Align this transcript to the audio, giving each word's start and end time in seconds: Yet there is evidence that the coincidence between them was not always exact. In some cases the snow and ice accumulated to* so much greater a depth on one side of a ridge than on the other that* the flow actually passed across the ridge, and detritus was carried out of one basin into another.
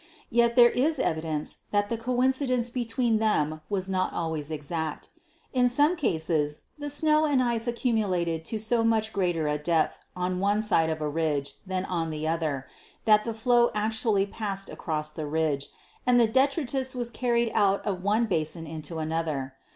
Yet 0.31 0.55
there 0.55 0.71
is 0.71 0.97
evidence 0.97 1.59
that 1.69 1.89
the 1.89 1.95
coincidence 1.95 2.71
between 2.71 3.19
them 3.19 3.61
was 3.69 3.87
not 3.87 4.11
always 4.13 4.49
exact. 4.49 5.11
In 5.53 5.69
some 5.69 5.95
cases 5.95 6.61
the 6.79 6.89
snow 6.89 7.25
and 7.25 7.39
ice 7.39 7.67
accumulated 7.67 8.43
to* 8.45 8.57
so 8.57 8.83
much 8.83 9.13
greater 9.13 9.47
a 9.47 9.59
depth 9.59 9.99
on 10.15 10.39
one 10.39 10.63
side 10.63 10.89
of 10.89 11.01
a 11.01 11.07
ridge 11.07 11.53
than 11.67 11.85
on 11.85 12.09
the 12.09 12.27
other 12.27 12.65
that* 13.05 13.25
the 13.25 13.33
flow 13.35 13.69
actually 13.75 14.25
passed 14.25 14.71
across 14.71 15.11
the 15.11 15.27
ridge, 15.27 15.69
and 16.03 16.17
detritus 16.33 16.95
was 16.95 17.11
carried 17.11 17.51
out 17.53 17.85
of 17.85 18.03
one 18.03 18.25
basin 18.25 18.65
into 18.65 18.97
another. 18.97 19.53